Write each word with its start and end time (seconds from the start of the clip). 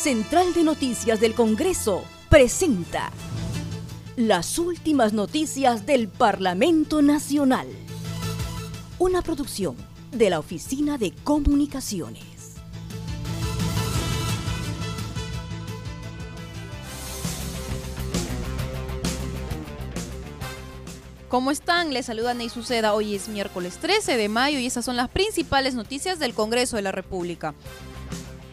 Central 0.00 0.54
de 0.54 0.64
Noticias 0.64 1.20
del 1.20 1.34
Congreso 1.34 2.02
presenta 2.30 3.10
las 4.16 4.58
últimas 4.58 5.12
noticias 5.12 5.84
del 5.84 6.08
Parlamento 6.08 7.02
Nacional. 7.02 7.68
Una 8.98 9.20
producción 9.20 9.76
de 10.10 10.30
la 10.30 10.38
Oficina 10.38 10.96
de 10.96 11.12
Comunicaciones. 11.22 12.22
¿Cómo 21.28 21.50
están? 21.50 21.92
Les 21.92 22.06
saluda 22.06 22.32
Ney 22.32 22.48
Suceda. 22.48 22.94
Hoy 22.94 23.16
es 23.16 23.28
miércoles 23.28 23.76
13 23.76 24.16
de 24.16 24.28
mayo 24.30 24.58
y 24.58 24.64
estas 24.64 24.86
son 24.86 24.96
las 24.96 25.10
principales 25.10 25.74
noticias 25.74 26.18
del 26.18 26.32
Congreso 26.32 26.76
de 26.76 26.82
la 26.82 26.90
República. 26.90 27.54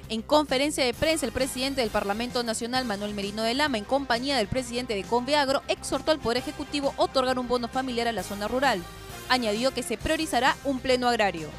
En 0.09 0.21
conferencia 0.21 0.85
de 0.85 0.93
prensa, 0.93 1.25
el 1.25 1.33
presidente 1.33 1.81
del 1.81 1.89
Parlamento 1.89 2.41
Nacional, 2.41 2.85
Manuel 2.85 3.13
Merino 3.13 3.43
de 3.43 3.53
Lama, 3.53 3.77
en 3.77 3.83
compañía 3.83 4.37
del 4.37 4.47
presidente 4.47 4.95
de 4.95 5.03
Conveagro, 5.03 5.63
exhortó 5.67 6.11
al 6.11 6.19
Poder 6.19 6.37
Ejecutivo 6.37 6.93
a 6.97 7.03
otorgar 7.03 7.37
un 7.37 7.49
bono 7.49 7.67
familiar 7.67 8.07
a 8.07 8.13
la 8.13 8.23
zona 8.23 8.47
rural. 8.47 8.81
Añadió 9.27 9.73
que 9.73 9.83
se 9.83 9.97
priorizará 9.97 10.55
un 10.63 10.79
pleno 10.79 11.09
agrario. 11.09 11.49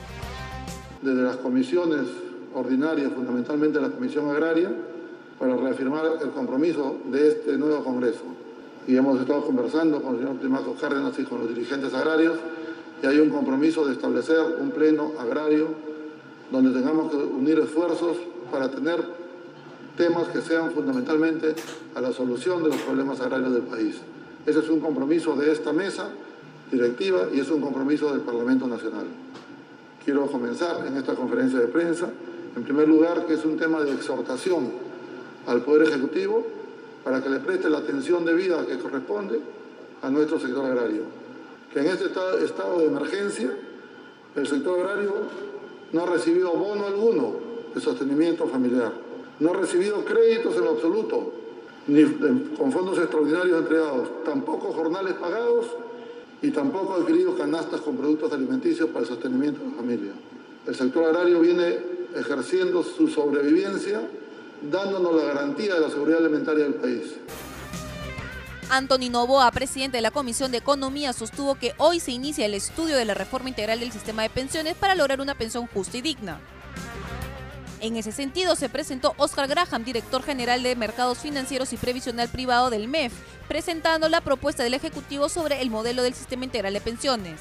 Desde 1.02 1.20
las 1.20 1.36
comisiones 1.36 2.06
ordinarias, 2.54 3.12
fundamentalmente 3.12 3.82
la 3.82 3.90
Comisión 3.90 4.30
Agraria, 4.30 4.72
para 5.38 5.54
reafirmar 5.54 6.06
el 6.22 6.30
compromiso 6.30 6.96
de 7.04 7.28
este 7.28 7.58
nuevo 7.58 7.84
Congreso. 7.84 8.24
Y 8.86 8.96
hemos 8.96 9.20
estado 9.20 9.44
conversando 9.44 10.00
con 10.00 10.14
el 10.14 10.20
señor 10.20 10.40
Timaco 10.40 10.74
Cárdenas 10.80 11.18
y 11.18 11.24
con 11.24 11.40
los 11.40 11.54
dirigentes 11.54 11.92
agrarios 11.92 12.38
y 13.02 13.06
hay 13.06 13.18
un 13.20 13.28
compromiso 13.28 13.86
de 13.86 13.92
establecer 13.92 14.40
un 14.58 14.70
pleno 14.70 15.12
agrario 15.20 15.68
donde 16.50 16.72
tengamos 16.72 17.10
que 17.10 17.16
unir 17.16 17.58
esfuerzos 17.58 18.16
para 18.50 18.70
tener 18.70 19.02
temas 19.96 20.28
que 20.28 20.40
sean 20.40 20.70
fundamentalmente 20.70 21.54
a 21.94 22.00
la 22.00 22.12
solución 22.12 22.62
de 22.62 22.70
los 22.70 22.80
problemas 22.82 23.20
agrarios 23.20 23.52
del 23.52 23.62
país. 23.62 23.96
Ese 24.46 24.60
es 24.60 24.68
un 24.68 24.80
compromiso 24.80 25.34
de 25.34 25.50
esta 25.52 25.72
mesa 25.72 26.08
directiva 26.70 27.28
y 27.34 27.40
es 27.40 27.50
un 27.50 27.60
compromiso 27.60 28.12
del 28.12 28.20
Parlamento 28.20 28.66
Nacional. 28.66 29.06
Quiero 30.04 30.26
comenzar 30.26 30.86
en 30.86 30.96
esta 30.96 31.14
conferencia 31.14 31.58
de 31.58 31.66
prensa, 31.66 32.08
en 32.56 32.62
primer 32.62 32.88
lugar, 32.88 33.26
que 33.26 33.34
es 33.34 33.44
un 33.44 33.56
tema 33.56 33.82
de 33.82 33.92
exhortación 33.92 34.70
al 35.46 35.62
Poder 35.62 35.88
Ejecutivo 35.88 36.46
para 37.02 37.22
que 37.22 37.28
le 37.28 37.40
preste 37.40 37.68
la 37.68 37.78
atención 37.78 38.24
debida 38.24 38.64
que 38.66 38.78
corresponde 38.78 39.40
a 40.02 40.10
nuestro 40.10 40.38
sector 40.38 40.64
agrario. 40.64 41.02
Que 41.72 41.80
en 41.80 41.86
este 41.86 42.06
estado 42.44 42.78
de 42.78 42.86
emergencia 42.86 43.50
el 44.36 44.46
sector 44.46 44.80
agrario 44.80 45.14
no 45.92 46.02
ha 46.04 46.06
recibido 46.06 46.52
bono 46.52 46.86
alguno 46.86 47.47
de 47.74 47.80
sostenimiento 47.80 48.46
familiar. 48.46 48.92
No 49.40 49.50
ha 49.50 49.56
recibido 49.56 50.04
créditos 50.04 50.56
en 50.56 50.66
absoluto, 50.66 51.32
ni 51.86 52.04
con 52.56 52.72
fondos 52.72 52.98
extraordinarios 52.98 53.60
entregados, 53.60 54.24
tampoco 54.24 54.72
jornales 54.72 55.14
pagados 55.14 55.66
y 56.42 56.50
tampoco 56.50 56.94
ha 56.94 56.96
adquirido 56.98 57.36
canastas 57.36 57.80
con 57.80 57.96
productos 57.96 58.32
alimenticios 58.32 58.88
para 58.90 59.00
el 59.00 59.06
sostenimiento 59.06 59.60
de 59.60 59.70
la 59.70 59.76
familia. 59.76 60.12
El 60.66 60.74
sector 60.74 61.04
agrario 61.04 61.40
viene 61.40 61.78
ejerciendo 62.14 62.82
su 62.82 63.08
sobrevivencia, 63.08 64.02
dándonos 64.70 65.14
la 65.14 65.24
garantía 65.34 65.74
de 65.74 65.80
la 65.80 65.90
seguridad 65.90 66.18
alimentaria 66.18 66.64
del 66.64 66.74
país. 66.74 67.14
Anthony 68.70 69.08
Novoa, 69.10 69.50
presidente 69.50 69.96
de 69.96 70.02
la 70.02 70.10
Comisión 70.10 70.50
de 70.52 70.58
Economía, 70.58 71.14
sostuvo 71.14 71.54
que 71.54 71.72
hoy 71.78 72.00
se 72.00 72.12
inicia 72.12 72.44
el 72.44 72.52
estudio 72.52 72.96
de 72.96 73.06
la 73.06 73.14
reforma 73.14 73.48
integral 73.48 73.80
del 73.80 73.92
sistema 73.92 74.22
de 74.22 74.30
pensiones 74.30 74.74
para 74.74 74.94
lograr 74.94 75.22
una 75.22 75.34
pensión 75.34 75.66
justa 75.66 75.96
y 75.96 76.02
digna. 76.02 76.38
En 77.80 77.96
ese 77.96 78.10
sentido, 78.10 78.56
se 78.56 78.68
presentó 78.68 79.14
Oscar 79.18 79.46
Graham, 79.46 79.84
director 79.84 80.24
general 80.24 80.64
de 80.64 80.74
Mercados 80.74 81.18
Financieros 81.18 81.72
y 81.72 81.76
Previsional 81.76 82.28
Privado 82.28 82.70
del 82.70 82.88
MEF, 82.88 83.12
presentando 83.46 84.08
la 84.08 84.20
propuesta 84.20 84.64
del 84.64 84.74
Ejecutivo 84.74 85.28
sobre 85.28 85.62
el 85.62 85.70
modelo 85.70 86.02
del 86.02 86.14
sistema 86.14 86.44
integral 86.44 86.74
de 86.74 86.80
pensiones. 86.80 87.40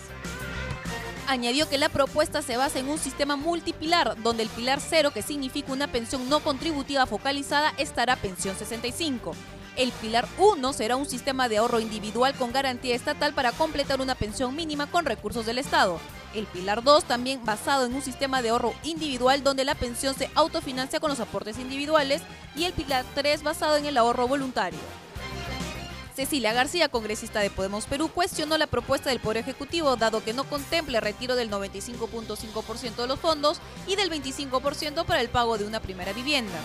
Añadió 1.27 1.67
que 1.67 1.79
la 1.79 1.89
propuesta 1.89 2.43
se 2.43 2.55
basa 2.55 2.77
en 2.77 2.87
un 2.87 2.99
sistema 2.99 3.35
multipilar, 3.35 4.15
donde 4.21 4.43
el 4.43 4.49
pilar 4.49 4.79
cero, 4.79 5.11
que 5.11 5.23
significa 5.23 5.73
una 5.73 5.87
pensión 5.87 6.29
no 6.29 6.39
contributiva 6.41 7.07
focalizada, 7.07 7.73
estará 7.77 8.15
pensión 8.15 8.55
65. 8.55 9.33
El 9.75 9.91
pilar 9.91 10.27
1 10.37 10.73
será 10.73 10.95
un 10.95 11.07
sistema 11.07 11.49
de 11.49 11.57
ahorro 11.57 11.79
individual 11.79 12.35
con 12.35 12.51
garantía 12.51 12.95
estatal 12.95 13.33
para 13.33 13.51
completar 13.51 14.01
una 14.01 14.15
pensión 14.15 14.55
mínima 14.55 14.85
con 14.87 15.05
recursos 15.05 15.45
del 15.47 15.57
Estado. 15.57 15.99
El 16.33 16.45
pilar 16.45 16.83
2 16.83 17.05
también 17.05 17.43
basado 17.43 17.85
en 17.85 17.95
un 17.95 18.01
sistema 18.01 18.41
de 18.41 18.49
ahorro 18.49 18.73
individual 18.83 19.43
donde 19.43 19.65
la 19.65 19.75
pensión 19.75 20.15
se 20.15 20.29
autofinancia 20.35 20.99
con 20.99 21.09
los 21.09 21.19
aportes 21.19 21.57
individuales 21.57 22.21
y 22.55 22.65
el 22.65 22.73
pilar 22.73 23.05
3 23.15 23.43
basado 23.43 23.77
en 23.77 23.85
el 23.85 23.97
ahorro 23.97 24.27
voluntario. 24.27 24.79
Cecilia 26.15 26.51
García, 26.51 26.89
congresista 26.89 27.41
de 27.41 27.51
Podemos 27.51 27.85
Perú, 27.85 28.09
cuestionó 28.09 28.57
la 28.57 28.65
propuesta 28.65 29.11
del 29.11 29.19
Poder 29.19 29.37
Ejecutivo 29.37 29.95
dado 29.97 30.23
que 30.23 30.33
no 30.33 30.45
contemple 30.45 30.99
retiro 30.99 31.35
del 31.35 31.51
95.5% 31.51 32.95
de 32.95 33.07
los 33.07 33.19
fondos 33.19 33.59
y 33.85 33.95
del 33.95 34.09
25% 34.09 35.05
para 35.05 35.21
el 35.21 35.29
pago 35.29 35.59
de 35.59 35.65
una 35.65 35.79
primera 35.79 36.13
vivienda 36.13 36.59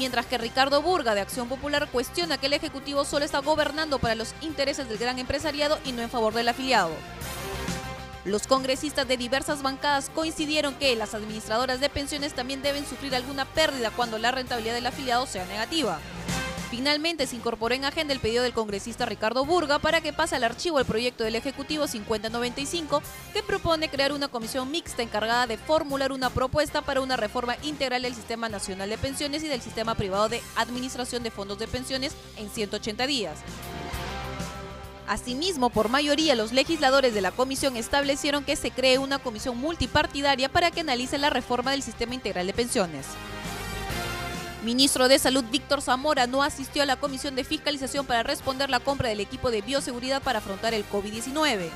mientras 0.00 0.24
que 0.24 0.38
Ricardo 0.38 0.80
Burga 0.80 1.14
de 1.14 1.20
Acción 1.20 1.46
Popular 1.46 1.86
cuestiona 1.92 2.38
que 2.38 2.46
el 2.46 2.54
Ejecutivo 2.54 3.04
solo 3.04 3.26
está 3.26 3.40
gobernando 3.40 3.98
para 3.98 4.14
los 4.14 4.34
intereses 4.40 4.88
del 4.88 4.96
gran 4.96 5.18
empresariado 5.18 5.78
y 5.84 5.92
no 5.92 6.00
en 6.00 6.08
favor 6.08 6.32
del 6.32 6.48
afiliado. 6.48 6.90
Los 8.24 8.46
congresistas 8.46 9.08
de 9.08 9.16
diversas 9.16 9.62
bancadas 9.62 10.10
coincidieron 10.14 10.74
que 10.74 10.94
las 10.94 11.14
administradoras 11.14 11.80
de 11.80 11.88
pensiones 11.88 12.34
también 12.34 12.60
deben 12.60 12.86
sufrir 12.86 13.14
alguna 13.14 13.46
pérdida 13.46 13.90
cuando 13.90 14.18
la 14.18 14.30
rentabilidad 14.30 14.74
del 14.74 14.86
afiliado 14.86 15.26
sea 15.26 15.46
negativa. 15.46 15.98
Finalmente 16.70 17.26
se 17.26 17.34
incorporó 17.34 17.74
en 17.74 17.84
agenda 17.84 18.12
el 18.12 18.20
pedido 18.20 18.44
del 18.44 18.52
congresista 18.52 19.04
Ricardo 19.04 19.44
Burga 19.44 19.80
para 19.80 20.00
que 20.00 20.12
pase 20.12 20.36
al 20.36 20.44
archivo 20.44 20.78
el 20.78 20.84
proyecto 20.84 21.24
del 21.24 21.34
Ejecutivo 21.34 21.88
5095 21.88 23.02
que 23.32 23.42
propone 23.42 23.88
crear 23.88 24.12
una 24.12 24.28
comisión 24.28 24.70
mixta 24.70 25.02
encargada 25.02 25.48
de 25.48 25.56
formular 25.56 26.12
una 26.12 26.30
propuesta 26.30 26.82
para 26.82 27.00
una 27.00 27.16
reforma 27.16 27.56
integral 27.62 28.02
del 28.02 28.14
Sistema 28.14 28.48
Nacional 28.48 28.88
de 28.88 28.98
Pensiones 28.98 29.42
y 29.42 29.48
del 29.48 29.62
Sistema 29.62 29.96
Privado 29.96 30.28
de 30.28 30.42
Administración 30.56 31.24
de 31.24 31.32
Fondos 31.32 31.58
de 31.58 31.66
Pensiones 31.66 32.14
en 32.36 32.48
180 32.48 33.04
días. 33.08 33.38
Asimismo, 35.10 35.70
por 35.70 35.88
mayoría, 35.88 36.36
los 36.36 36.52
legisladores 36.52 37.12
de 37.12 37.20
la 37.20 37.32
comisión 37.32 37.76
establecieron 37.76 38.44
que 38.44 38.54
se 38.54 38.70
cree 38.70 38.98
una 38.98 39.18
comisión 39.18 39.58
multipartidaria 39.58 40.48
para 40.48 40.70
que 40.70 40.82
analice 40.82 41.18
la 41.18 41.30
reforma 41.30 41.72
del 41.72 41.82
sistema 41.82 42.14
integral 42.14 42.46
de 42.46 42.52
pensiones. 42.52 43.06
Ministro 44.64 45.08
de 45.08 45.18
Salud 45.18 45.42
Víctor 45.50 45.82
Zamora 45.82 46.28
no 46.28 46.44
asistió 46.44 46.84
a 46.84 46.86
la 46.86 46.94
comisión 46.94 47.34
de 47.34 47.42
fiscalización 47.42 48.06
para 48.06 48.22
responder 48.22 48.70
la 48.70 48.78
compra 48.78 49.08
del 49.08 49.18
equipo 49.18 49.50
de 49.50 49.62
bioseguridad 49.62 50.22
para 50.22 50.38
afrontar 50.38 50.74
el 50.74 50.88
COVID-19. 50.88 51.70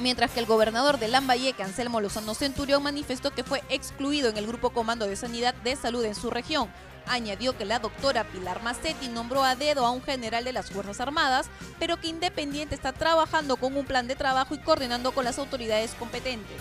Mientras 0.00 0.30
que 0.30 0.40
el 0.40 0.46
gobernador 0.46 0.98
de 0.98 1.08
Lambayeque, 1.08 1.62
Anselmo 1.62 2.00
Lozano 2.00 2.32
Centurión, 2.32 2.82
manifestó 2.82 3.30
que 3.30 3.44
fue 3.44 3.62
excluido 3.68 4.30
en 4.30 4.38
el 4.38 4.46
Grupo 4.46 4.70
Comando 4.70 5.06
de 5.06 5.16
Sanidad 5.16 5.52
de 5.52 5.76
Salud 5.76 6.02
en 6.06 6.14
su 6.14 6.30
región. 6.30 6.70
Añadió 7.06 7.56
que 7.56 7.64
la 7.64 7.78
doctora 7.78 8.24
Pilar 8.24 8.62
Massetti 8.62 9.08
nombró 9.08 9.42
a 9.44 9.56
dedo 9.56 9.84
a 9.84 9.90
un 9.90 10.02
general 10.02 10.44
de 10.44 10.52
las 10.52 10.70
Fuerzas 10.70 11.00
Armadas, 11.00 11.48
pero 11.78 11.98
que 11.98 12.08
Independiente 12.08 12.74
está 12.74 12.92
trabajando 12.92 13.56
con 13.56 13.76
un 13.76 13.84
plan 13.84 14.06
de 14.06 14.16
trabajo 14.16 14.54
y 14.54 14.58
coordinando 14.58 15.12
con 15.12 15.24
las 15.24 15.38
autoridades 15.38 15.94
competentes 15.94 16.60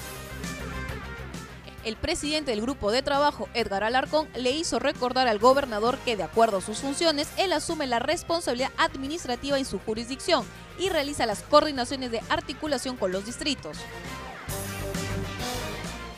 el 1.84 1.96
presidente 1.96 2.52
del 2.52 2.62
grupo 2.62 2.91
de 2.91 3.02
trabajo, 3.02 3.50
Edgar 3.53 3.84
Alarcón, 3.84 4.28
le 4.35 4.52
hizo 4.52 4.79
recordar 4.79 5.28
al 5.28 5.40
gobernador 5.40 5.97
que, 6.00 6.16
de 6.16 6.24
acuerdo 6.24 6.58
a 6.58 6.62
sus 6.62 6.79
funciones, 6.79 7.28
él 7.38 7.53
asume 7.53 7.88
la 7.88 8.00
responsabilidad 8.00 8.72
administrativa 8.78 9.58
en 9.58 9.66
su 9.66 9.79
jurisdicción 9.79 10.46
y 10.79 10.90
realiza 10.90 11.25
las 11.25 11.41
coordinaciones 11.43 12.11
de 12.11 12.22
articulación 12.29 12.97
con 12.97 13.11
los 13.11 13.26
distritos. 13.26 13.78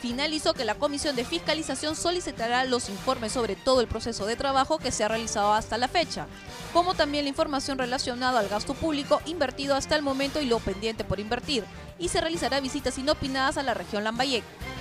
Finalizó 0.03 0.53
que 0.53 0.65
la 0.65 0.75
Comisión 0.75 1.15
de 1.15 1.23
Fiscalización 1.23 1.95
solicitará 1.95 2.65
los 2.65 2.89
informes 2.89 3.31
sobre 3.31 3.55
todo 3.55 3.79
el 3.79 3.87
proceso 3.87 4.25
de 4.25 4.35
trabajo 4.35 4.77
que 4.77 4.91
se 4.91 5.05
ha 5.05 5.07
realizado 5.07 5.53
hasta 5.53 5.77
la 5.77 5.87
fecha, 5.87 6.27
como 6.73 6.93
también 6.93 7.23
la 7.23 7.29
información 7.29 7.77
relacionada 7.77 8.41
al 8.41 8.49
gasto 8.49 8.73
público 8.73 9.21
invertido 9.25 9.75
hasta 9.75 9.95
el 9.95 10.01
momento 10.01 10.41
y 10.41 10.45
lo 10.45 10.59
pendiente 10.59 11.05
por 11.05 11.21
invertir, 11.21 11.63
y 11.99 12.09
se 12.09 12.19
realizará 12.19 12.59
visitas 12.59 12.97
inopinadas 12.97 13.57
a 13.57 13.63
la 13.63 13.73
región 13.73 14.03
Lambayeque. 14.03 14.72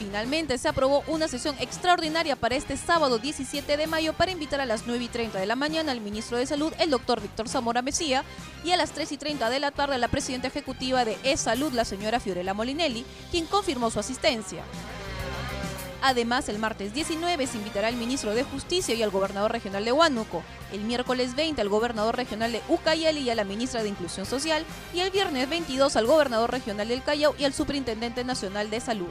Finalmente 0.00 0.56
se 0.56 0.66
aprobó 0.66 1.04
una 1.08 1.28
sesión 1.28 1.54
extraordinaria 1.60 2.34
para 2.34 2.56
este 2.56 2.78
sábado 2.78 3.18
17 3.18 3.76
de 3.76 3.86
mayo 3.86 4.14
para 4.14 4.30
invitar 4.30 4.58
a 4.62 4.64
las 4.64 4.86
9 4.86 5.04
y 5.04 5.08
30 5.08 5.38
de 5.38 5.44
la 5.44 5.56
mañana 5.56 5.92
al 5.92 6.00
ministro 6.00 6.38
de 6.38 6.46
Salud, 6.46 6.72
el 6.78 6.88
doctor 6.88 7.20
Víctor 7.20 7.50
Zamora 7.50 7.82
Mesía, 7.82 8.24
y 8.64 8.70
a 8.70 8.78
las 8.78 8.92
3 8.92 9.12
y 9.12 9.18
30 9.18 9.50
de 9.50 9.60
la 9.60 9.72
tarde 9.72 9.96
a 9.96 9.98
la 9.98 10.08
presidenta 10.08 10.48
ejecutiva 10.48 11.04
de 11.04 11.18
E-Salud, 11.22 11.74
la 11.74 11.84
señora 11.84 12.18
Fiorella 12.18 12.54
Molinelli, 12.54 13.04
quien 13.30 13.44
confirmó 13.44 13.90
su 13.90 14.00
asistencia. 14.00 14.62
Además, 16.00 16.48
el 16.48 16.58
martes 16.58 16.94
19 16.94 17.46
se 17.46 17.58
invitará 17.58 17.88
al 17.88 17.96
ministro 17.96 18.34
de 18.34 18.42
Justicia 18.42 18.94
y 18.94 19.02
al 19.02 19.10
gobernador 19.10 19.52
regional 19.52 19.84
de 19.84 19.92
Huánuco, 19.92 20.42
el 20.72 20.80
miércoles 20.80 21.36
20 21.36 21.60
al 21.60 21.68
gobernador 21.68 22.16
regional 22.16 22.52
de 22.52 22.62
Ucayali 22.70 23.20
y 23.20 23.28
a 23.28 23.34
la 23.34 23.44
ministra 23.44 23.82
de 23.82 23.90
Inclusión 23.90 24.24
Social, 24.24 24.64
y 24.94 25.00
el 25.00 25.10
viernes 25.10 25.50
22 25.50 25.94
al 25.96 26.06
gobernador 26.06 26.50
regional 26.50 26.88
del 26.88 27.02
Callao 27.02 27.34
y 27.38 27.44
al 27.44 27.52
superintendente 27.52 28.24
nacional 28.24 28.70
de 28.70 28.80
Salud. 28.80 29.10